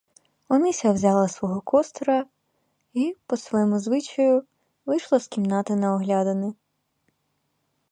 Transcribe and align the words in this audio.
Онися 0.49 0.91
взяла 0.91 1.27
свого 1.27 1.61
костура 1.61 2.25
й, 2.93 3.17
по 3.25 3.37
своєму 3.37 3.79
звичаю, 3.79 4.43
вийшла 4.85 5.19
з 5.19 5.27
кімнати 5.27 5.75
на 5.75 5.93
оглядини. 5.95 6.53